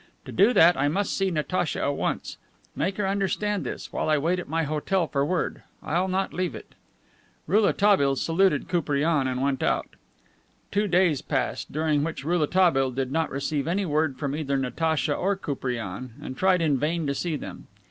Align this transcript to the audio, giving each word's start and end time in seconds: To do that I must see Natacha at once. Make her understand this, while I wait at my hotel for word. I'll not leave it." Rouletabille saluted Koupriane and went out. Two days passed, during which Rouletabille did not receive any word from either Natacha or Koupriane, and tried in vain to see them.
To 0.25 0.31
do 0.31 0.51
that 0.53 0.75
I 0.75 0.87
must 0.87 1.15
see 1.15 1.29
Natacha 1.29 1.79
at 1.83 1.93
once. 1.95 2.37
Make 2.75 2.97
her 2.97 3.07
understand 3.07 3.63
this, 3.63 3.93
while 3.93 4.09
I 4.09 4.17
wait 4.17 4.39
at 4.39 4.49
my 4.49 4.63
hotel 4.63 5.05
for 5.05 5.23
word. 5.23 5.61
I'll 5.83 6.07
not 6.07 6.33
leave 6.33 6.55
it." 6.55 6.73
Rouletabille 7.45 8.15
saluted 8.15 8.67
Koupriane 8.67 9.27
and 9.27 9.43
went 9.43 9.61
out. 9.61 9.89
Two 10.71 10.87
days 10.87 11.21
passed, 11.21 11.71
during 11.71 12.03
which 12.03 12.25
Rouletabille 12.25 12.89
did 12.95 13.11
not 13.11 13.29
receive 13.29 13.67
any 13.67 13.85
word 13.85 14.17
from 14.17 14.35
either 14.35 14.57
Natacha 14.57 15.13
or 15.13 15.35
Koupriane, 15.35 16.13
and 16.19 16.35
tried 16.35 16.63
in 16.63 16.79
vain 16.79 17.05
to 17.05 17.13
see 17.13 17.35
them. 17.35 17.67